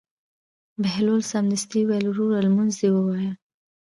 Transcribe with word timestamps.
بهلول 0.81 1.21
سمدستي 1.31 1.79
وویل: 1.83 2.05
وروره 2.09 2.39
لمونځ 2.45 2.73
دې 2.81 2.89
ووایه. 2.93 3.31